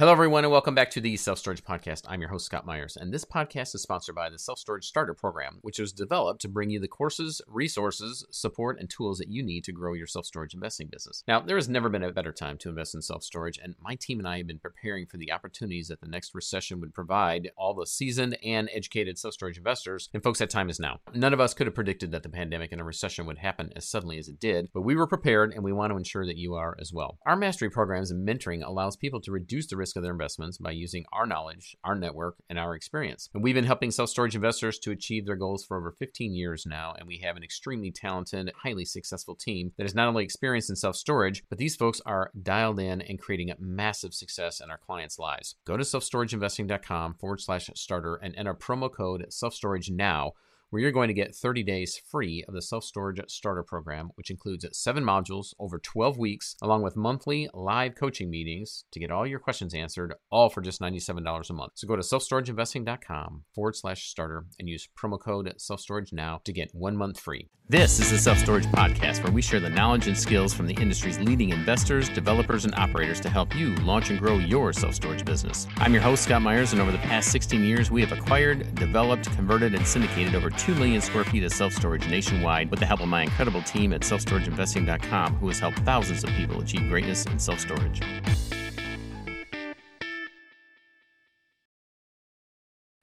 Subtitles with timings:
[0.00, 2.04] Hello, everyone, and welcome back to the Self Storage Podcast.
[2.08, 5.12] I'm your host, Scott Meyers, and this podcast is sponsored by the Self Storage Starter
[5.12, 9.42] Program, which was developed to bring you the courses, resources, support, and tools that you
[9.42, 11.22] need to grow your self storage investing business.
[11.28, 13.94] Now, there has never been a better time to invest in self storage, and my
[13.94, 17.50] team and I have been preparing for the opportunities that the next recession would provide
[17.54, 20.08] all the seasoned and educated self storage investors.
[20.14, 21.00] And, folks, that time is now.
[21.12, 23.86] None of us could have predicted that the pandemic and a recession would happen as
[23.86, 26.54] suddenly as it did, but we were prepared, and we want to ensure that you
[26.54, 27.18] are as well.
[27.26, 30.56] Our mastery programs and mentoring allows people to reduce the risk risk of their investments
[30.56, 33.28] by using our knowledge, our network, and our experience.
[33.34, 36.64] And we've been helping self storage investors to achieve their goals for over 15 years
[36.64, 40.70] now, and we have an extremely talented, highly successful team that is not only experienced
[40.70, 44.78] in self storage, but these folks are dialed in and creating massive success in our
[44.78, 45.56] clients' lives.
[45.64, 50.34] Go to selfstorageinvesting.com forward slash starter and enter promo code self storage now
[50.70, 54.30] where you're going to get 30 days free of the self storage starter program, which
[54.30, 59.26] includes seven modules over 12 weeks, along with monthly live coaching meetings to get all
[59.26, 61.72] your questions answered, all for just $97 a month.
[61.74, 66.52] So go to selfstorageinvesting.com forward slash starter and use promo code self storage now to
[66.52, 67.48] get one month free.
[67.70, 70.74] This is the Self Storage Podcast, where we share the knowledge and skills from the
[70.74, 75.24] industry's leading investors, developers, and operators to help you launch and grow your self storage
[75.24, 75.68] business.
[75.76, 79.30] I'm your host, Scott Meyers, and over the past 16 years, we have acquired, developed,
[79.36, 83.00] converted, and syndicated over 2 million square feet of self storage nationwide with the help
[83.00, 87.38] of my incredible team at selfstorageinvesting.com, who has helped thousands of people achieve greatness in
[87.38, 88.00] self storage.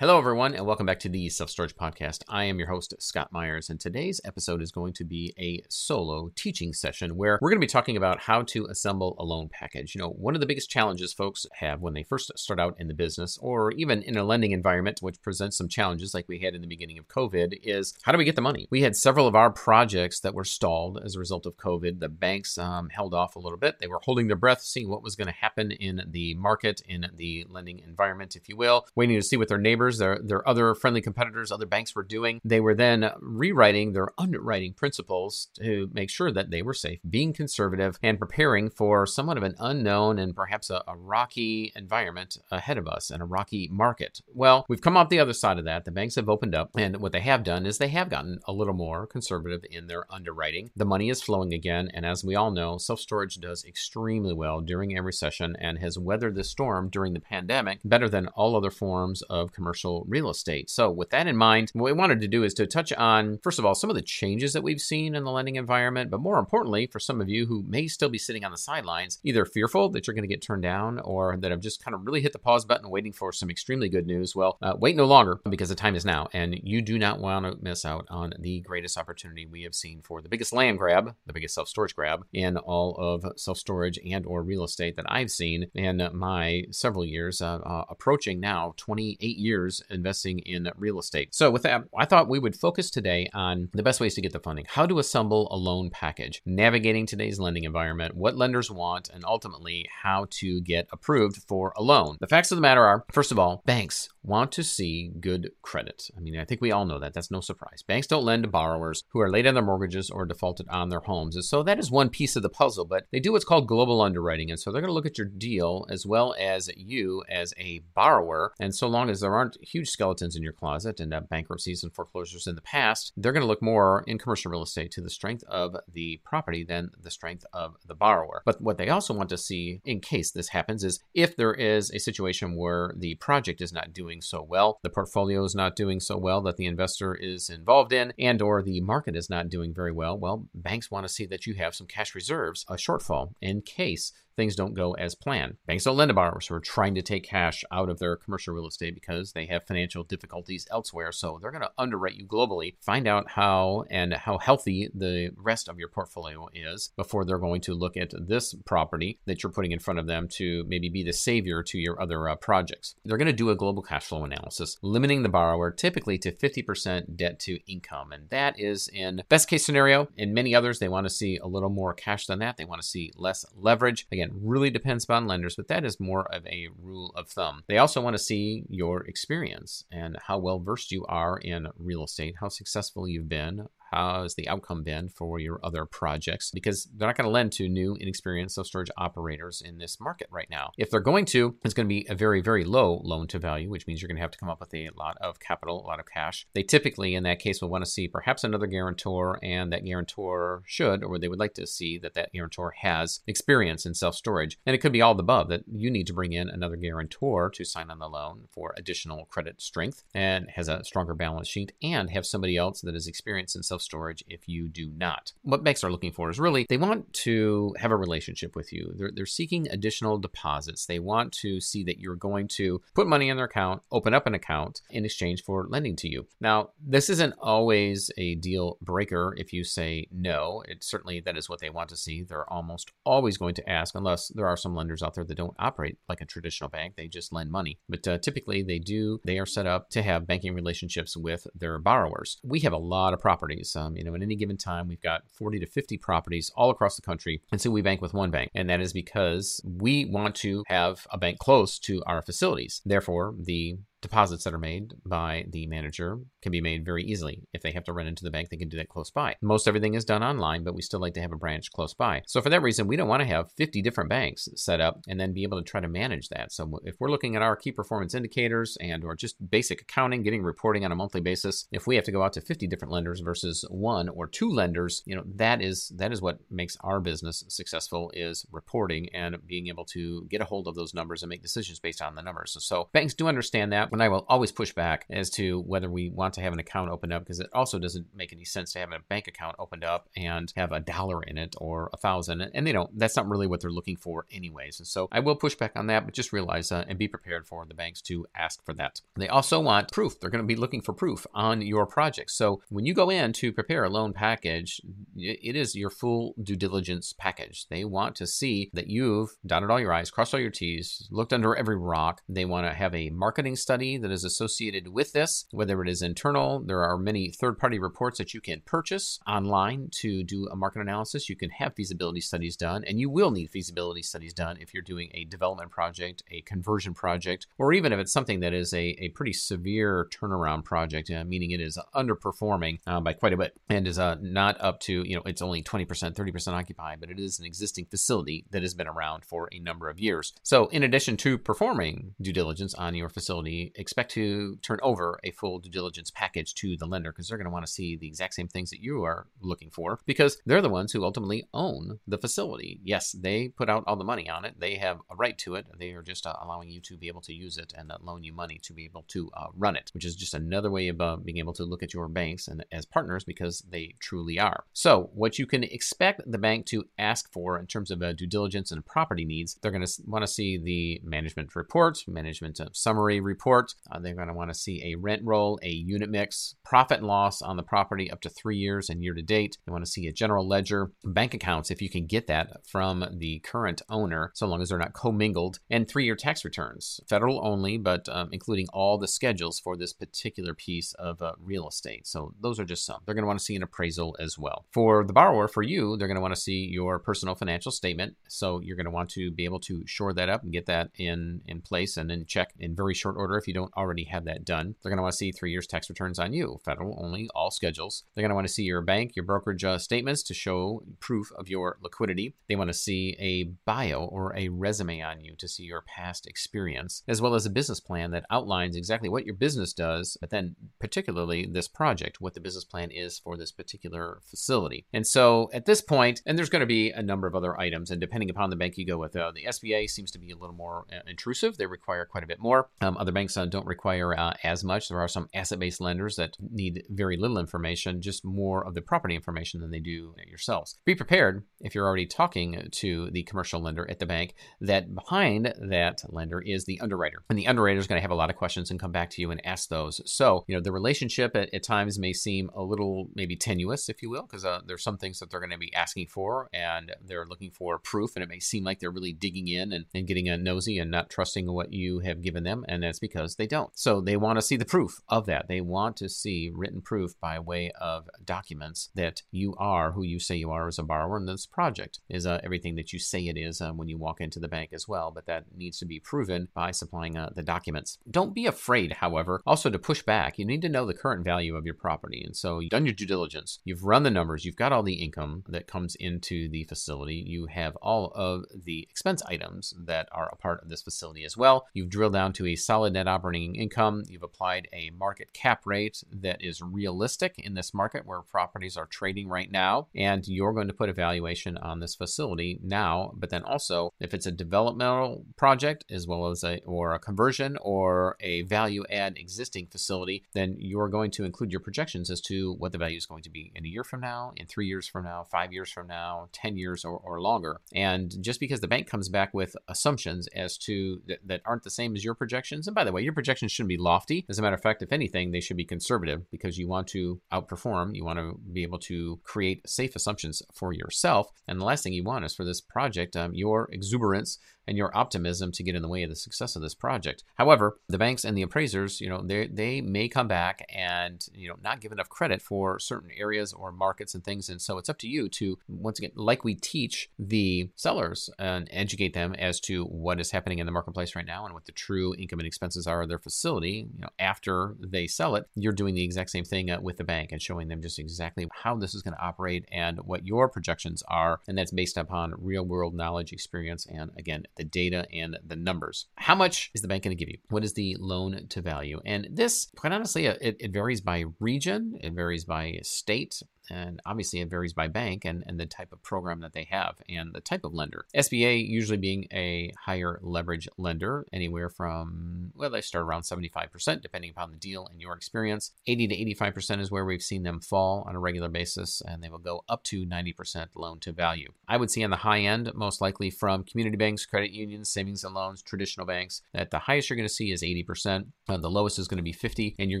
[0.00, 2.22] Hello, everyone, and welcome back to the Self Storage Podcast.
[2.28, 6.30] I am your host, Scott Meyers, and today's episode is going to be a solo
[6.36, 9.96] teaching session where we're going to be talking about how to assemble a loan package.
[9.96, 12.86] You know, one of the biggest challenges folks have when they first start out in
[12.86, 16.54] the business or even in a lending environment, which presents some challenges like we had
[16.54, 18.68] in the beginning of COVID, is how do we get the money?
[18.70, 21.98] We had several of our projects that were stalled as a result of COVID.
[21.98, 25.02] The banks um, held off a little bit, they were holding their breath, seeing what
[25.02, 29.16] was going to happen in the market, in the lending environment, if you will, waiting
[29.16, 32.42] to see what their neighbors their, their other friendly competitors, other banks were doing.
[32.44, 37.32] They were then rewriting their underwriting principles to make sure that they were safe, being
[37.32, 42.76] conservative, and preparing for somewhat of an unknown and perhaps a, a rocky environment ahead
[42.76, 44.20] of us and a rocky market.
[44.34, 45.84] Well, we've come off the other side of that.
[45.86, 48.52] The banks have opened up, and what they have done is they have gotten a
[48.52, 50.70] little more conservative in their underwriting.
[50.76, 54.60] The money is flowing again, and as we all know, self storage does extremely well
[54.60, 58.70] during a recession and has weathered the storm during the pandemic better than all other
[58.70, 60.70] forms of commercial commercial real estate.
[60.70, 63.58] So, with that in mind, what we wanted to do is to touch on, first
[63.58, 66.38] of all, some of the changes that we've seen in the lending environment, but more
[66.38, 69.88] importantly, for some of you who may still be sitting on the sidelines, either fearful
[69.90, 72.32] that you're going to get turned down or that have just kind of really hit
[72.32, 74.34] the pause button waiting for some extremely good news.
[74.34, 77.44] Well, uh, wait no longer because the time is now, and you do not want
[77.44, 81.14] to miss out on the greatest opportunity we have seen for the biggest land grab,
[81.26, 85.06] the biggest self storage grab in all of self storage and or real estate that
[85.08, 90.98] I've seen in my several years, uh, uh, approaching now 28 years investing in real
[90.98, 91.34] estate.
[91.34, 94.32] So, with that, I thought we would focus today on the best ways to get
[94.32, 99.08] the funding, how to assemble a loan package, navigating today's lending environment, what lenders want,
[99.08, 102.16] and ultimately how to get approved for a loan.
[102.20, 106.10] The facts of the matter are first of all, banks want to see good credit.
[106.16, 107.14] I mean, I think we all know that.
[107.14, 107.82] That's no surprise.
[107.82, 111.00] Banks don't lend to borrowers who are late on their mortgages or defaulted on their
[111.00, 111.34] homes.
[111.34, 114.00] And so that is one piece of the puzzle, but they do what's called global
[114.00, 114.50] underwriting.
[114.50, 117.80] And so they're going to look at your deal as well as you as a
[117.94, 118.52] borrower.
[118.60, 121.94] And so long as there aren't huge skeletons in your closet and uh, bankruptcies and
[121.94, 125.10] foreclosures in the past, they're going to look more in commercial real estate to the
[125.10, 128.42] strength of the property than the strength of the borrower.
[128.44, 131.90] But what they also want to see in case this happens is if there is
[131.90, 136.00] a situation where the project is not doing so well, the portfolio is not doing
[136.00, 139.74] so well that the investor is involved in, and or the market is not doing
[139.74, 143.32] very well, well, banks want to see that you have some cash reserves, a shortfall
[143.40, 145.56] in case things don't go as planned.
[145.66, 148.54] Banks don't lend to borrowers who are trying to take cash out of their commercial
[148.54, 151.10] real estate because they have financial difficulties elsewhere.
[151.10, 155.68] So they're going to underwrite you globally, find out how and how healthy the rest
[155.68, 159.72] of your portfolio is before they're going to look at this property that you're putting
[159.72, 162.94] in front of them to maybe be the savior to your other uh, projects.
[163.04, 167.16] They're going to do a global cash flow analysis, limiting the borrower typically to 50%
[167.16, 168.12] debt to income.
[168.12, 170.06] And that is in best case scenario.
[170.16, 172.56] In many others, they want to see a little more cash than that.
[172.56, 174.06] They want to see less leverage.
[174.12, 177.64] Again, Again, really depends upon lenders, but that is more of a rule of thumb.
[177.66, 182.04] They also want to see your experience and how well versed you are in real
[182.04, 186.50] estate, how successful you've been, How has the outcome been for your other projects?
[186.50, 190.28] Because they're not going to lend to new, inexperienced self storage operators in this market
[190.30, 190.72] right now.
[190.76, 193.70] If they're going to, it's going to be a very, very low loan to value,
[193.70, 195.86] which means you're going to have to come up with a lot of capital, a
[195.86, 196.46] lot of cash.
[196.54, 200.62] They typically, in that case, will want to see perhaps another guarantor, and that guarantor
[200.66, 204.58] should, or they would like to see that that guarantor has experience in self storage.
[204.66, 207.50] And it could be all the above that you need to bring in another guarantor
[207.50, 211.72] to sign on the loan for additional credit strength and has a stronger balance sheet
[211.82, 215.32] and have somebody else that is experienced in self storage if you do not.
[215.42, 218.92] What banks are looking for is really they want to have a relationship with you.
[218.96, 220.86] They're, they're seeking additional deposits.
[220.86, 224.26] They want to see that you're going to put money in their account, open up
[224.26, 226.26] an account in exchange for lending to you.
[226.40, 230.62] Now, this isn't always a deal breaker if you say no.
[230.66, 232.22] It certainly that is what they want to see.
[232.22, 235.56] They're almost always going to ask, unless there are some lenders out there that don't
[235.58, 236.94] operate like a traditional bank.
[236.96, 237.78] They just lend money.
[237.88, 239.20] But uh, typically, they do.
[239.24, 242.38] They are set up to have banking relationships with their borrowers.
[242.42, 243.67] We have a lot of properties.
[243.76, 246.96] Um, you know, at any given time, we've got 40 to 50 properties all across
[246.96, 250.34] the country, and so we bank with one bank, and that is because we want
[250.36, 252.80] to have a bank close to our facilities.
[252.84, 257.42] Therefore, the deposits that are made by the manager can be made very easily.
[257.52, 259.36] If they have to run into the bank, they can do that close by.
[259.42, 262.22] Most everything is done online, but we still like to have a branch close by.
[262.26, 265.18] So for that reason, we don't want to have 50 different banks set up and
[265.18, 266.52] then be able to try to manage that.
[266.52, 270.42] So if we're looking at our key performance indicators and or just basic accounting, getting
[270.42, 273.20] reporting on a monthly basis, if we have to go out to 50 different lenders
[273.20, 277.44] versus one or two lenders, you know, that is that is what makes our business
[277.48, 281.42] successful is reporting and being able to get a hold of those numbers and make
[281.42, 282.52] decisions based on the numbers.
[282.52, 285.90] So, so banks do understand that when I will always push back as to whether
[285.90, 288.72] we want to have an account opened up because it also doesn't make any sense
[288.72, 291.96] to have a bank account opened up and have a dollar in it or a
[291.96, 292.40] thousand.
[292.40, 294.78] And they don't, that's not really what they're looking for, anyways.
[294.78, 297.46] And so I will push back on that, but just realize uh, and be prepared
[297.46, 299.00] for the banks to ask for that.
[299.16, 300.18] They also want proof.
[300.20, 302.30] They're going to be looking for proof on your project.
[302.30, 304.80] So when you go in to prepare a loan package,
[305.16, 307.66] it is your full due diligence package.
[307.68, 311.32] They want to see that you've dotted all your I's, crossed all your T's, looked
[311.32, 312.22] under every rock.
[312.28, 316.02] They want to have a marketing study that is associated with this, whether it is
[316.02, 316.60] internal.
[316.60, 320.80] There are many third party reports that you can purchase online to do a market
[320.80, 321.28] analysis.
[321.28, 324.82] You can have feasibility studies done, and you will need feasibility studies done if you're
[324.82, 328.96] doing a development project, a conversion project, or even if it's something that is a,
[328.98, 333.56] a pretty severe turnaround project, uh, meaning it is underperforming uh, by quite a bit
[333.68, 337.20] and is uh, not up to, you know, it's only 20%, 30% occupied, but it
[337.20, 340.32] is an existing facility that has been around for a number of years.
[340.42, 345.30] So, in addition to performing due diligence on your facility, expect to turn over a
[345.32, 348.06] full due diligence package to the lender because they're going to want to see the
[348.06, 351.98] exact same things that you are looking for because they're the ones who ultimately own
[352.06, 352.80] the facility.
[352.84, 355.66] Yes, they put out all the money on it, they have a right to it.
[355.78, 358.24] They are just uh, allowing you to be able to use it and uh, loan
[358.24, 361.00] you money to be able to uh, run it, which is just another way of
[361.00, 364.64] uh, being able to look at your banks and as partners because they truly are.
[364.72, 368.26] So, what you can expect the bank to ask for in terms of uh, due
[368.26, 372.68] diligence and property needs, they're going to want to see the management report, management uh,
[372.72, 373.57] summary report
[373.90, 377.06] uh, they're going to want to see a rent roll, a unit mix, profit and
[377.06, 379.58] loss on the property up to three years and year to date.
[379.66, 383.04] They want to see a general ledger, bank accounts if you can get that from
[383.18, 387.44] the current owner, so long as they're not commingled, and three year tax returns, federal
[387.46, 392.06] only, but um, including all the schedules for this particular piece of uh, real estate.
[392.06, 393.00] So those are just some.
[393.04, 394.66] They're going to want to see an appraisal as well.
[394.72, 398.16] For the borrower, for you, they're going to want to see your personal financial statement.
[398.28, 400.90] So you're going to want to be able to shore that up and get that
[400.96, 404.24] in in place and then check in very short order if you don't already have
[404.26, 404.76] that done.
[404.82, 407.50] They're going to want to see three years tax returns on you, federal only, all
[407.50, 408.04] schedules.
[408.14, 411.32] They're going to want to see your bank, your brokerage uh, statements to show proof
[411.36, 412.34] of your liquidity.
[412.48, 416.26] They want to see a bio or a resume on you to see your past
[416.26, 420.30] experience, as well as a business plan that outlines exactly what your business does, but
[420.30, 424.84] then particularly this project, what the business plan is for this particular facility.
[424.92, 427.90] And so at this point, and there's going to be a number of other items,
[427.90, 430.36] and depending upon the bank you go with, uh, the SBA seems to be a
[430.36, 431.56] little more uh, intrusive.
[431.56, 432.68] They require quite a bit more.
[432.80, 434.88] Um, other banks uh, don't require uh, as much.
[434.88, 438.82] There are some asset based lenders that need very little information, just more of the
[438.82, 440.76] property information than they do yourselves.
[440.84, 445.52] Be prepared if you're already talking to the commercial lender at the bank that behind
[445.70, 447.24] that lender is the underwriter.
[447.30, 449.22] And the underwriter is going to have a lot of questions and come back to
[449.22, 450.00] you and ask those.
[450.04, 454.02] So, you know, the relationship at, at times may seem a little maybe tenuous, if
[454.02, 456.92] you will, because uh, there's some things that they're going to be asking for and
[457.04, 458.16] they're looking for proof.
[458.16, 460.90] And it may seem like they're really digging in and, and getting a nosy and
[460.90, 462.64] not trusting what you have given them.
[462.68, 463.78] And that's because because they don't.
[463.78, 465.48] So they want to see the proof of that.
[465.48, 470.18] They want to see written proof by way of documents that you are who you
[470.18, 473.20] say you are as a borrower, and this project is uh, everything that you say
[473.26, 475.10] it is uh, when you walk into the bank as well.
[475.10, 477.98] But that needs to be proven by supplying uh, the documents.
[478.10, 480.38] Don't be afraid, however, also to push back.
[480.38, 482.94] You need to know the current value of your property, and so you've done your
[482.94, 483.58] due diligence.
[483.64, 484.44] You've run the numbers.
[484.44, 487.22] You've got all the income that comes into the facility.
[487.26, 491.36] You have all of the expense items that are a part of this facility as
[491.36, 491.66] well.
[491.74, 494.04] You've drilled down to a solid net operating income.
[494.08, 498.86] You've applied a market cap rate that is realistic in this market where properties are
[498.86, 499.88] trading right now.
[499.94, 503.12] And you're going to put a valuation on this facility now.
[503.14, 507.56] But then also, if it's a developmental project as well as a or a conversion
[507.60, 512.54] or a value add existing facility, then you're going to include your projections as to
[512.54, 514.86] what the value is going to be in a year from now, in three years
[514.86, 517.60] from now, five years from now, 10 years or, or longer.
[517.74, 521.70] And just because the bank comes back with assumptions as to th- that aren't the
[521.70, 524.24] same as your projections, and by the way, your projections shouldn't be lofty.
[524.28, 527.20] As a matter of fact, if anything, they should be conservative because you want to
[527.32, 527.94] outperform.
[527.94, 531.30] You want to be able to create safe assumptions for yourself.
[531.46, 534.38] And the last thing you want is for this project, um, your exuberance
[534.68, 537.24] and your optimism to get in the way of the success of this project.
[537.36, 541.48] However, the banks and the appraisers, you know, they they may come back and you
[541.48, 544.90] know not give enough credit for certain areas or markets and things, and so it's
[544.90, 549.58] up to you to once again, like we teach the sellers and educate them as
[549.60, 552.46] to what is happening in the marketplace right now and what the true income and
[552.46, 553.88] expenses are their facility.
[553.94, 557.04] You know, after they sell it, you're doing the exact same thing uh, with the
[557.04, 560.48] bank and showing them just exactly how this is going to operate and what your
[560.48, 565.38] projections are, and that's based upon real world knowledge, experience, and again the data and
[565.46, 566.06] the numbers.
[566.16, 567.38] How much is the bank going to give you?
[567.50, 569.00] What is the loan to value?
[569.04, 574.40] And this, quite honestly, it, it varies by region, it varies by state, and obviously
[574.40, 577.40] it varies by bank and, and the type of program that they have and the
[577.40, 578.06] type of lender.
[578.16, 584.30] SBA usually being a higher leverage lender, anywhere from, well, they start around 75%, depending
[584.30, 585.72] upon the deal and your experience.
[585.86, 589.28] 80 to 85% is where we've seen them fall on a regular basis, and they
[589.28, 591.52] will go up to 90% loan to value.
[591.66, 595.24] I would see on the high end, most likely from community banks, credit unions, savings
[595.24, 598.26] and loans, traditional banks, that the highest you're going to see is 80%.
[598.48, 600.00] Uh, the lowest is going to be 50, and you're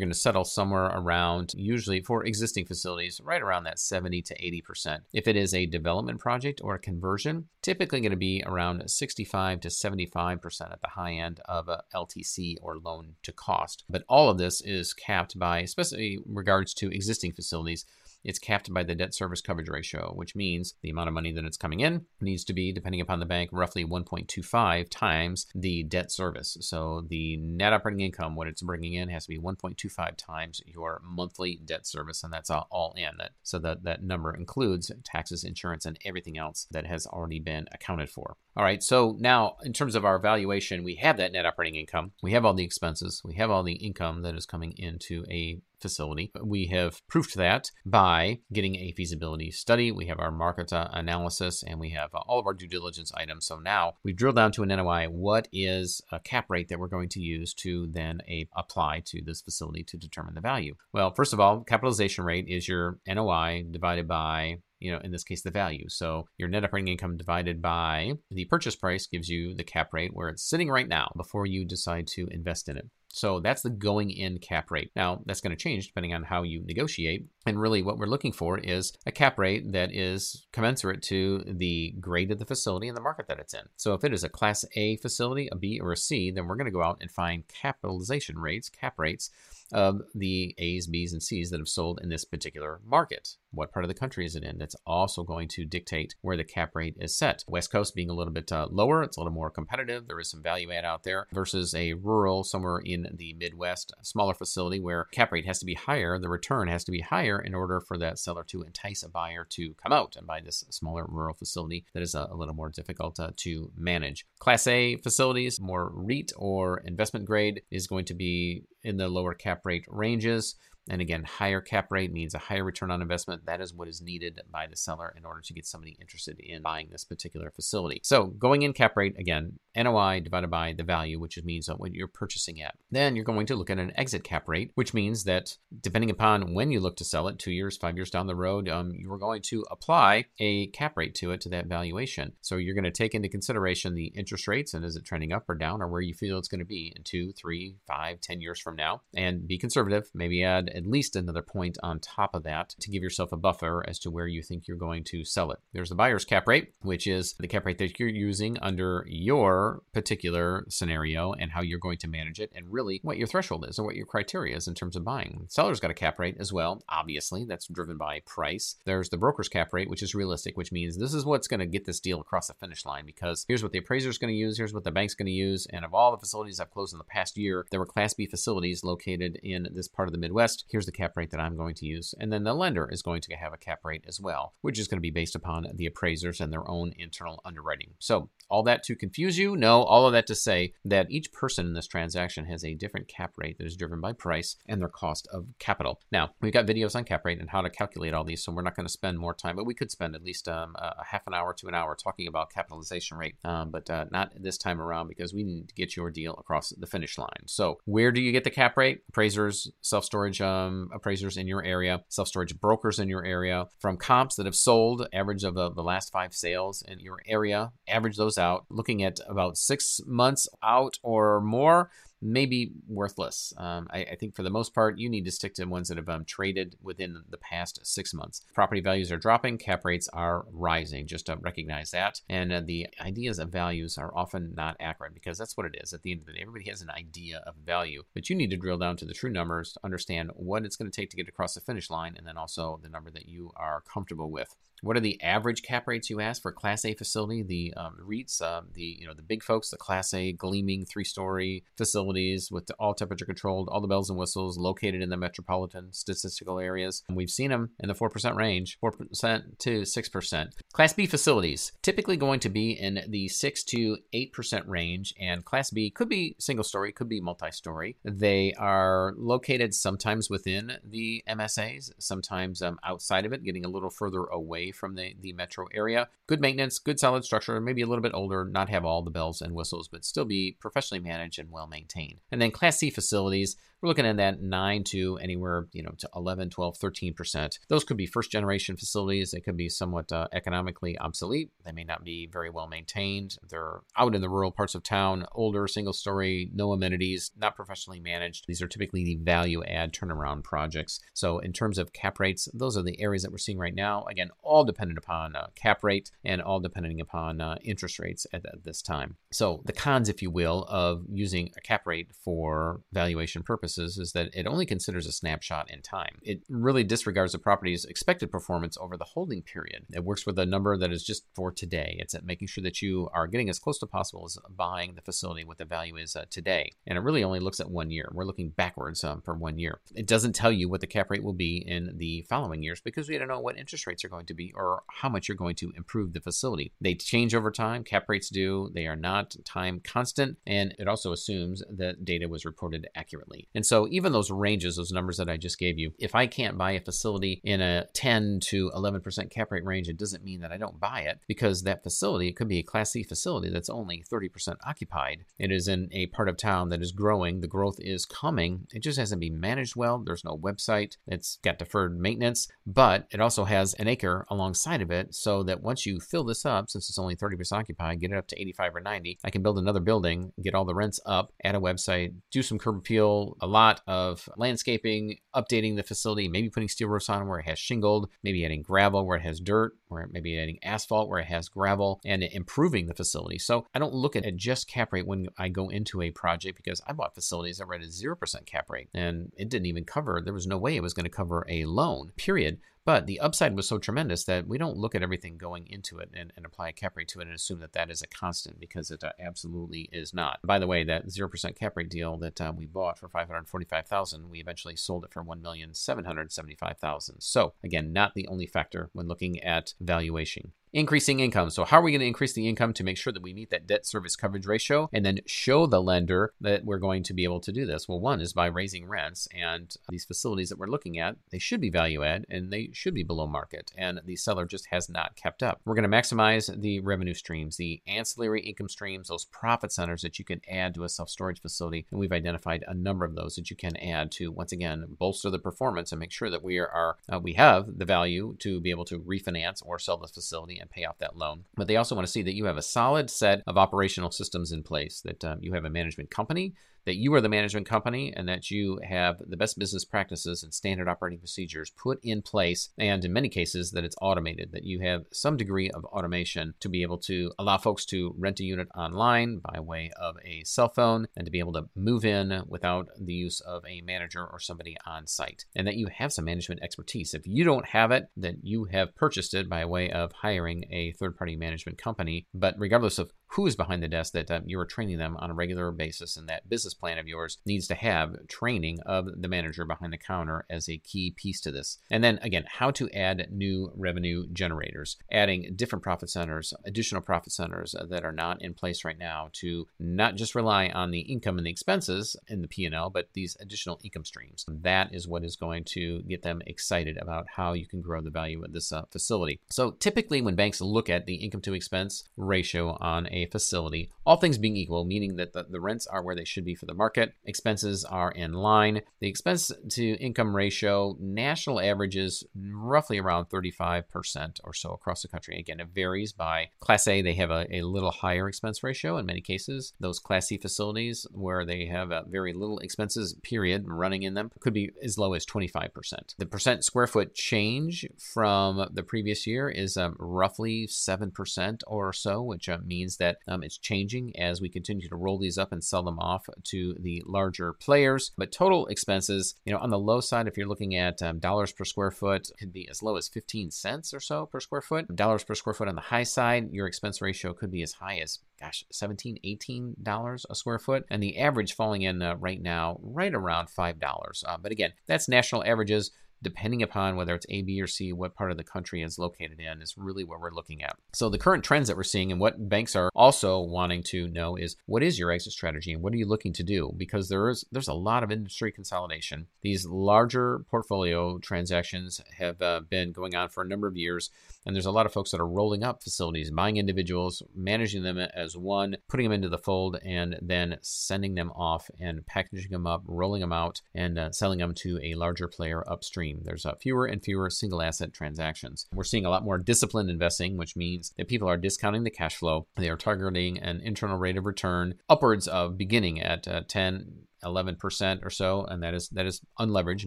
[0.00, 4.34] going to settle somewhere around, usually for existing facilities, right around around that 70 to
[4.34, 5.00] 80%.
[5.12, 9.60] If it is a development project or a conversion, typically going to be around 65
[9.60, 13.84] to 75% at the high end of a LTC or loan to cost.
[13.90, 17.84] But all of this is capped by, especially in regards to existing facilities,
[18.28, 21.46] it's capped by the debt service coverage ratio, which means the amount of money that
[21.46, 26.12] it's coming in needs to be, depending upon the bank, roughly 1.25 times the debt
[26.12, 26.58] service.
[26.60, 31.00] So the net operating income, what it's bringing in, has to be 1.25 times your
[31.02, 33.16] monthly debt service, and that's all in.
[33.16, 37.66] That so that that number includes taxes, insurance, and everything else that has already been
[37.72, 38.36] accounted for.
[38.58, 38.82] All right.
[38.82, 42.44] So now, in terms of our valuation, we have that net operating income, we have
[42.44, 46.30] all the expenses, we have all the income that is coming into a facility.
[46.42, 49.92] We have proved that by getting a feasibility study.
[49.92, 53.12] We have our market uh, analysis and we have uh, all of our due diligence
[53.14, 53.46] items.
[53.46, 55.06] So now we've drilled down to an NOI.
[55.06, 59.22] What is a cap rate that we're going to use to then a, apply to
[59.24, 60.74] this facility to determine the value?
[60.92, 65.24] Well, first of all, capitalization rate is your NOI divided by you know, in this
[65.24, 65.88] case, the value.
[65.88, 70.14] So your net operating income divided by the purchase price gives you the cap rate
[70.14, 72.88] where it's sitting right now before you decide to invest in it.
[73.08, 74.90] So that's the going in cap rate.
[74.94, 77.26] Now, that's going to change depending on how you negotiate.
[77.46, 81.94] And really, what we're looking for is a cap rate that is commensurate to the
[82.00, 83.62] grade of the facility and the market that it's in.
[83.76, 86.56] So if it is a Class A facility, a B, or a C, then we're
[86.56, 89.30] going to go out and find capitalization rates, cap rates
[89.72, 93.36] of the A's, B's, and C's that have sold in this particular market.
[93.50, 94.58] What part of the country is it in?
[94.58, 97.44] That's also going to dictate where the cap rate is set.
[97.48, 100.06] West Coast being a little bit uh, lower, it's a little more competitive.
[100.06, 104.34] There is some value add out there versus a rural somewhere in the Midwest, smaller
[104.34, 107.54] facility where cap rate has to be higher, the return has to be higher in
[107.54, 111.06] order for that seller to entice a buyer to come out and buy this smaller
[111.08, 114.26] rural facility that is a, a little more difficult uh, to manage.
[114.38, 119.34] Class A facilities, more REIT or investment grade, is going to be in the lower
[119.34, 120.56] cap rate ranges.
[120.88, 123.46] And again, higher cap rate means a higher return on investment.
[123.46, 126.62] That is what is needed by the seller in order to get somebody interested in
[126.62, 128.00] buying this particular facility.
[128.02, 132.08] So going in cap rate, again, NOI divided by the value, which means what you're
[132.08, 132.74] purchasing at.
[132.90, 136.54] Then you're going to look at an exit cap rate, which means that depending upon
[136.54, 139.18] when you look to sell it, two years, five years down the road, um, you're
[139.18, 142.32] going to apply a cap rate to it to that valuation.
[142.40, 145.48] So you're going to take into consideration the interest rates and is it trending up
[145.48, 148.40] or down or where you feel it's going to be in two, three, five, ten
[148.40, 150.08] years from now and be conservative.
[150.14, 153.84] Maybe add at least another point on top of that to give yourself a buffer
[153.86, 155.58] as to where you think you're going to sell it.
[155.72, 159.82] There's the buyer's cap rate, which is the cap rate that you're using under your
[159.92, 163.78] particular scenario and how you're going to manage it, and really what your threshold is
[163.78, 165.46] and what your criteria is in terms of buying.
[165.48, 168.76] Seller's got a cap rate as well, obviously, that's driven by price.
[168.84, 171.66] There's the broker's cap rate, which is realistic, which means this is what's going to
[171.66, 174.38] get this deal across the finish line because here's what the appraiser is going to
[174.38, 176.92] use, here's what the bank's going to use, and of all the facilities I've closed
[176.92, 180.18] in the past year, there were Class B facilities located in this part of the
[180.18, 180.64] Midwest.
[180.68, 182.14] Here's the cap rate that I'm going to use.
[182.18, 184.88] And then the lender is going to have a cap rate as well, which is
[184.88, 187.94] going to be based upon the appraisers and their own internal underwriting.
[187.98, 189.56] So, all that to confuse you?
[189.56, 193.08] No, all of that to say that each person in this transaction has a different
[193.08, 196.00] cap rate that is driven by price and their cost of capital.
[196.12, 198.62] Now, we've got videos on cap rate and how to calculate all these, so we're
[198.62, 201.26] not going to spend more time, but we could spend at least um, a half
[201.26, 204.80] an hour to an hour talking about capitalization rate, um, but uh, not this time
[204.80, 207.28] around because we need to get your deal across the finish line.
[207.46, 209.02] So, where do you get the cap rate?
[209.08, 213.96] Appraisers, self storage um, appraisers in your area, self storage brokers in your area, from
[213.96, 218.16] comps that have sold, average of the, the last five sales in your area, average
[218.16, 221.90] those out, looking at about six months out or more
[222.20, 223.52] may be worthless.
[223.56, 225.98] Um, I, I, think for the most part, you need to stick to ones that
[225.98, 228.42] have um, traded within the past six months.
[228.54, 231.06] Property values are dropping, cap rates are rising.
[231.06, 232.20] Just to recognize that.
[232.28, 235.92] And uh, the ideas of values are often not accurate because that's what it is.
[235.92, 238.50] At the end of the day, everybody has an idea of value, but you need
[238.50, 241.16] to drill down to the true numbers to understand what it's going to take to
[241.16, 244.54] get across the finish line and then also the number that you are comfortable with.
[244.82, 247.42] What are the average cap rates you ask for Class A facility?
[247.42, 251.64] The um, REITs, um, the you know the big folks, the Class A gleaming three-story
[251.76, 256.58] facilities with all temperature controlled, all the bells and whistles, located in the metropolitan statistical
[256.58, 257.02] areas.
[257.08, 260.54] And we've seen them in the four percent range, four percent to six percent.
[260.72, 265.44] Class B facilities typically going to be in the six to eight percent range, and
[265.44, 267.96] Class B could be single story, could be multi-story.
[268.04, 273.90] They are located sometimes within the MSAs, sometimes um, outside of it, getting a little
[273.90, 276.08] further away from the, the metro area.
[276.26, 279.40] Good maintenance, good solid structure, maybe a little bit older, not have all the bells
[279.40, 282.20] and whistles, but still be professionally managed and well maintained.
[282.30, 286.08] And then Class C facilities, we're looking at that 9 to anywhere, you know, to
[286.16, 287.58] 11, 12, 13%.
[287.68, 289.30] Those could be first generation facilities.
[289.30, 291.50] They could be somewhat uh, economically obsolete.
[291.64, 293.36] They may not be very well maintained.
[293.48, 298.00] They're out in the rural parts of town, older, single story, no amenities, not professionally
[298.00, 298.46] managed.
[298.48, 301.00] These are typically the value add turnaround projects.
[301.14, 304.04] So, in terms of cap rates, those are the areas that we're seeing right now.
[304.10, 308.44] Again, all dependent upon uh, cap rate and all depending upon uh, interest rates at,
[308.46, 309.16] at this time.
[309.32, 313.98] So, the cons, if you will, of using a cap rate for valuation purposes purposes
[313.98, 316.18] is that it only considers a snapshot in time.
[316.22, 319.84] It really disregards the property's expected performance over the holding period.
[319.92, 321.96] It works with a number that is just for today.
[321.98, 325.02] It's at making sure that you are getting as close to possible as buying the
[325.02, 326.72] facility what the value is uh, today.
[326.86, 328.08] And it really only looks at one year.
[328.12, 329.80] We're looking backwards um, for one year.
[329.94, 333.08] It doesn't tell you what the cap rate will be in the following years because
[333.08, 335.56] we don't know what interest rates are going to be or how much you're going
[335.56, 336.72] to improve the facility.
[336.80, 337.84] They change over time.
[337.84, 338.70] Cap rates do.
[338.74, 340.38] They are not time constant.
[340.46, 343.48] And it also assumes that data was reported accurately.
[343.58, 346.56] And so even those ranges, those numbers that I just gave you, if I can't
[346.56, 350.52] buy a facility in a 10 to 11% cap rate range, it doesn't mean that
[350.52, 353.68] I don't buy it because that facility, it could be a Class C facility that's
[353.68, 355.24] only 30% occupied.
[355.40, 357.40] It is in a part of town that is growing.
[357.40, 358.68] The growth is coming.
[358.72, 359.98] It just hasn't been managed well.
[359.98, 360.96] There's no website.
[361.08, 365.64] It's got deferred maintenance, but it also has an acre alongside of it so that
[365.64, 368.76] once you fill this up, since it's only 30% occupied, get it up to 85
[368.76, 372.14] or 90, I can build another building, get all the rents up, add a website,
[372.30, 377.08] do some curb appeal, a lot of landscaping, updating the facility, maybe putting steel roofs
[377.08, 380.58] on where it has shingled, maybe adding gravel where it has dirt, or maybe adding
[380.62, 383.38] asphalt where it has gravel, and improving the facility.
[383.38, 386.80] So I don't look at just cap rate when I go into a project because
[386.86, 390.20] I bought facilities that were at a 0% cap rate and it didn't even cover,
[390.22, 392.58] there was no way it was going to cover a loan, period.
[392.88, 396.08] But the upside was so tremendous that we don't look at everything going into it
[396.14, 398.58] and, and apply a cap rate to it and assume that that is a constant
[398.58, 400.38] because it uh, absolutely is not.
[400.42, 404.40] By the way, that 0% cap rate deal that uh, we bought for 545000 we
[404.40, 410.52] eventually sold it for 1775000 So, again, not the only factor when looking at valuation.
[410.72, 411.48] Increasing income.
[411.48, 413.48] So, how are we going to increase the income to make sure that we meet
[413.50, 417.24] that debt service coverage ratio and then show the lender that we're going to be
[417.24, 417.88] able to do this?
[417.88, 421.62] Well, one is by raising rents, and these facilities that we're looking at, they should
[421.62, 425.16] be value add and they should be below market, and the seller just has not
[425.16, 425.60] kept up.
[425.64, 430.18] We're going to maximize the revenue streams, the ancillary income streams, those profit centers that
[430.18, 433.36] you can add to a self storage facility, and we've identified a number of those
[433.36, 436.58] that you can add to once again bolster the performance and make sure that we
[436.58, 440.57] are uh, we have the value to be able to refinance or sell the facility
[440.60, 441.44] and pay off that loan.
[441.56, 444.52] But they also want to see that you have a solid set of operational systems
[444.52, 446.54] in place, that um, you have a management company
[446.88, 450.54] that you are the management company and that you have the best business practices and
[450.54, 454.80] standard operating procedures put in place, and in many cases, that it's automated, that you
[454.80, 458.68] have some degree of automation to be able to allow folks to rent a unit
[458.74, 462.88] online by way of a cell phone and to be able to move in without
[462.98, 466.62] the use of a manager or somebody on site, and that you have some management
[466.62, 467.12] expertise.
[467.12, 470.92] If you don't have it, then you have purchased it by way of hiring a
[470.92, 472.26] third party management company.
[472.32, 475.30] But regardless of who is behind the desk that um, you are training them on
[475.30, 479.28] a regular basis and that business plan of yours needs to have training of the
[479.28, 481.78] manager behind the counter as a key piece to this.
[481.90, 487.32] And then again how to add new revenue generators adding different profit centers additional profit
[487.32, 491.38] centers that are not in place right now to not just rely on the income
[491.38, 494.44] and the expenses in the p&l but these additional income streams.
[494.48, 498.10] That is what is going to get them excited about how you can grow the
[498.10, 499.40] value of this uh, facility.
[499.50, 503.90] So typically when banks look at the income to expense ratio on a a facility,
[504.06, 506.66] all things being equal, meaning that the, the rents are where they should be for
[506.66, 508.82] the market, expenses are in line.
[509.00, 515.38] The expense to income ratio, national averages roughly around 35% or so across the country.
[515.38, 519.06] Again, it varies by Class A, they have a, a little higher expense ratio in
[519.06, 519.72] many cases.
[519.80, 524.54] Those Class C facilities where they have very little expenses, period, running in them, could
[524.54, 526.16] be as low as 25%.
[526.18, 532.22] The percent square foot change from the previous year is um, roughly 7% or so,
[532.22, 535.52] which uh, means that that um, it's changing as we continue to roll these up
[535.52, 538.12] and sell them off to the larger players.
[538.16, 541.52] But total expenses, you know, on the low side, if you're looking at um, dollars
[541.52, 544.94] per square foot, could be as low as 15 cents or so per square foot.
[544.94, 547.98] Dollars per square foot on the high side, your expense ratio could be as high
[547.98, 550.84] as gosh, 17 $18 a square foot.
[550.90, 554.24] And the average falling in uh, right now, right around $5.
[554.26, 555.90] Uh, but again, that's national averages
[556.22, 559.40] depending upon whether it's A, B, or C, what part of the country is located
[559.40, 560.76] in, is really what we're looking at.
[560.92, 564.36] So, the current trends that we're seeing and what banks are also wanting to know
[564.36, 566.72] is what is your exit strategy and what are you looking to do?
[566.76, 569.26] Because there is there's a lot of industry consolidation.
[569.42, 574.10] These larger portfolio transactions have uh, been going on for a number of years,
[574.44, 577.98] and there's a lot of folks that are rolling up facilities, buying individuals, managing them
[577.98, 582.66] as one, putting them into the fold, and then sending them off and packaging them
[582.66, 586.54] up, rolling them out, and uh, selling them to a larger player upstream There's uh,
[586.60, 588.66] fewer and fewer single asset transactions.
[588.72, 592.16] We're seeing a lot more disciplined investing, which means that people are discounting the cash
[592.16, 592.46] flow.
[592.56, 598.04] They are targeting an internal rate of return upwards of beginning at uh, 10 11%
[598.04, 599.86] or so and that is that is unleveraged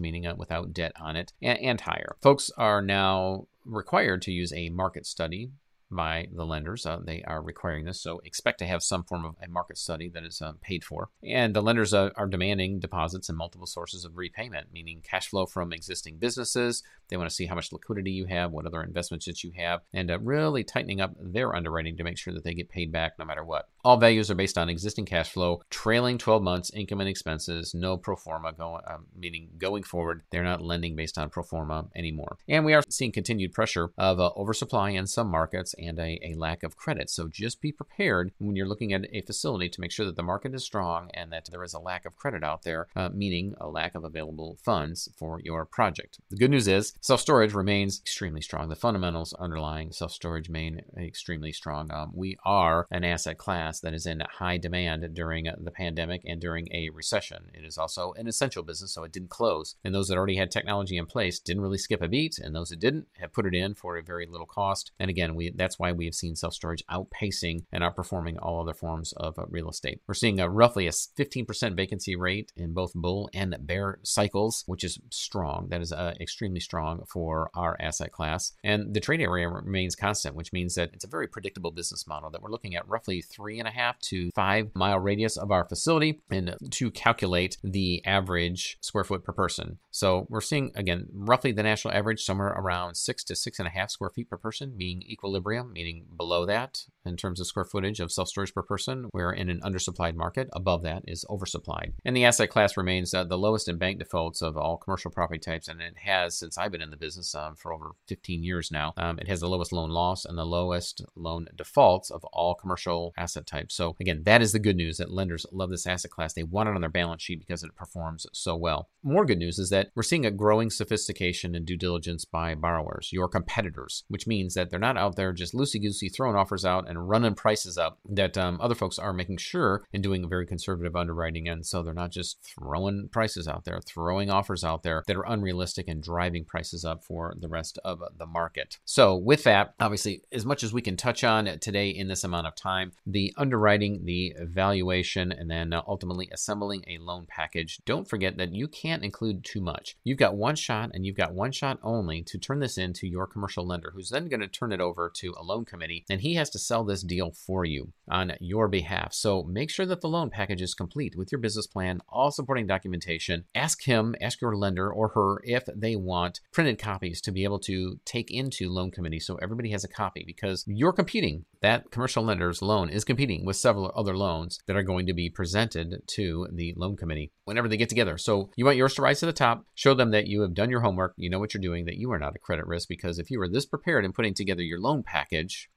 [0.00, 4.52] meaning uh, without debt on it and, and higher folks are now required to use
[4.52, 5.50] a market study
[5.94, 6.86] by the lenders.
[6.86, 10.08] Uh, they are requiring this, so expect to have some form of a market study
[10.10, 11.10] that is uh, paid for.
[11.22, 15.46] And the lenders uh, are demanding deposits and multiple sources of repayment, meaning cash flow
[15.46, 16.82] from existing businesses.
[17.08, 19.80] They want to see how much liquidity you have, what other investments that you have,
[19.92, 23.18] and uh, really tightening up their underwriting to make sure that they get paid back
[23.18, 23.68] no matter what.
[23.84, 27.96] All values are based on existing cash flow, trailing 12 months income and expenses, no
[27.96, 32.38] pro forma, going, um, meaning going forward, they're not lending based on pro forma anymore.
[32.48, 36.34] And we are seeing continued pressure of uh, oversupply in some markets and a, a
[36.34, 37.10] lack of credit.
[37.10, 40.22] So just be prepared when you're looking at a facility to make sure that the
[40.22, 43.54] market is strong and that there is a lack of credit out there, uh, meaning
[43.60, 46.18] a lack of available funds for your project.
[46.30, 48.68] The good news is self storage remains extremely strong.
[48.68, 51.90] The fundamentals underlying self storage remain extremely strong.
[51.92, 56.40] Um, we are an asset class that is in high demand during the pandemic and
[56.40, 57.50] during a recession.
[57.54, 59.76] It is also an essential business, so it didn't close.
[59.84, 62.70] And those that already had technology in place didn't really skip a beat, and those
[62.70, 64.92] that didn't have put it in for a very little cost.
[64.98, 68.60] And again, we that's that's why we have seen self storage outpacing and outperforming all
[68.60, 70.02] other forms of uh, real estate.
[70.06, 74.84] We're seeing a roughly a 15% vacancy rate in both bull and bear cycles, which
[74.84, 75.68] is strong.
[75.70, 78.52] That is uh, extremely strong for our asset class.
[78.62, 82.28] And the trade area remains constant, which means that it's a very predictable business model
[82.30, 85.66] that we're looking at roughly three and a half to five mile radius of our
[85.66, 89.78] facility and to calculate the average square foot per person.
[89.90, 93.70] So we're seeing, again, roughly the national average somewhere around six to six and a
[93.70, 98.00] half square feet per person being equilibrium meaning below that in terms of square footage
[98.00, 99.08] of self storage per person.
[99.12, 100.48] We're in an undersupplied market.
[100.52, 101.92] Above that is oversupplied.
[102.04, 105.40] And the asset class remains uh, the lowest in bank defaults of all commercial property
[105.40, 108.70] types, and it has since I've been in the business um, for over 15 years
[108.70, 108.92] now.
[108.96, 113.12] Um, it has the lowest loan loss and the lowest loan defaults of all commercial
[113.16, 113.74] asset types.
[113.74, 116.34] So, again, that is the good news that lenders love this asset class.
[116.34, 118.88] They want it on their balance sheet because it performs so well.
[119.02, 123.10] More good news is that we're seeing a growing sophistication and due diligence by borrowers,
[123.12, 126.88] your competitors, which means that they're not out there just loosey goosey throwing offers out
[126.88, 130.96] and running prices up that um, other folks are making sure and doing very conservative
[130.96, 131.48] underwriting.
[131.48, 135.26] And so they're not just throwing prices out there, throwing offers out there that are
[135.26, 138.78] unrealistic and driving prices prices up for the rest of the market.
[138.84, 142.46] So, with that, obviously, as much as we can touch on today in this amount
[142.46, 148.36] of time, the underwriting, the valuation, and then ultimately assembling a loan package, don't forget
[148.36, 149.96] that you can't include too much.
[150.04, 153.26] You've got one shot and you've got one shot only to turn this into your
[153.26, 156.34] commercial lender, who's then going to turn it over to a loan committee, and he
[156.34, 159.14] has to sell this deal for you on your behalf.
[159.14, 162.66] So, make sure that the loan package is complete with your business plan, all supporting
[162.66, 163.44] documentation.
[163.54, 167.58] Ask him, ask your lender or her if they want printed copies to be able
[167.60, 171.44] to take into loan committee so everybody has a copy because you're competing.
[171.60, 175.30] That commercial lender's loan is competing with several other loans that are going to be
[175.30, 178.18] presented to the loan committee whenever they get together.
[178.18, 179.64] So you want yours to rise to the top.
[179.74, 182.10] Show them that you have done your homework, you know what you're doing, that you
[182.10, 182.88] are not a credit risk.
[182.88, 185.21] Because if you were this prepared in putting together your loan package,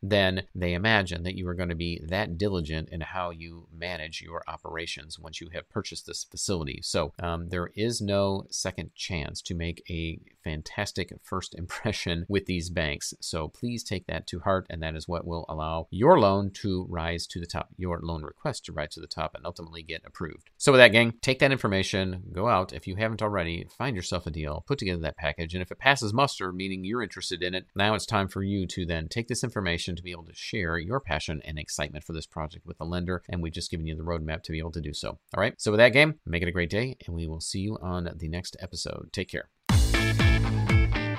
[0.02, 4.22] then they imagine that you are going to be that diligent in how you manage
[4.22, 6.80] your operations once you have purchased this facility.
[6.82, 12.70] So um, there is no second chance to make a fantastic first impression with these
[12.70, 13.14] banks.
[13.20, 16.86] So please take that to heart, and that is what will allow your loan to
[16.90, 20.04] rise to the top, your loan request to rise to the top, and ultimately get
[20.06, 20.50] approved.
[20.58, 24.28] So with that, gang, take that information, go out if you haven't already, find yourself
[24.28, 27.54] a deal, put together that package, and if it passes muster, meaning you're interested in
[27.54, 30.34] it, now it's time for you to then take this information to be able to
[30.34, 33.86] share your passion and excitement for this project with the lender, and we've just given
[33.86, 35.10] you the roadmap to be able to do so.
[35.10, 37.60] All right, so with that game, make it a great day, and we will see
[37.60, 39.10] you on the next episode.
[39.12, 39.50] Take care.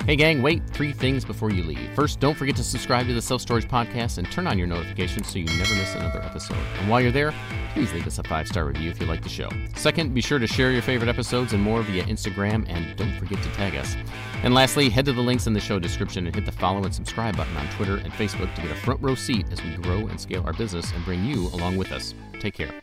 [0.07, 1.90] Hey, gang, wait three things before you leave.
[1.97, 5.27] First, don't forget to subscribe to the Self Storage Podcast and turn on your notifications
[5.27, 6.64] so you never miss another episode.
[6.79, 7.35] And while you're there,
[7.75, 9.49] please leave us a five star review if you like the show.
[9.75, 13.42] Second, be sure to share your favorite episodes and more via Instagram, and don't forget
[13.42, 13.97] to tag us.
[14.45, 16.95] And lastly, head to the links in the show description and hit the follow and
[16.95, 20.07] subscribe button on Twitter and Facebook to get a front row seat as we grow
[20.07, 22.14] and scale our business and bring you along with us.
[22.38, 22.81] Take care.